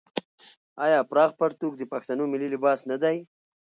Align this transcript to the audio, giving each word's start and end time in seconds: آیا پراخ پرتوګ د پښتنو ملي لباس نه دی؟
آیا 0.85 0.99
پراخ 1.11 1.31
پرتوګ 1.39 1.73
د 1.77 1.83
پښتنو 1.93 2.23
ملي 2.33 2.47
لباس 2.53 2.79
نه 2.91 2.97
دی؟ 3.03 3.17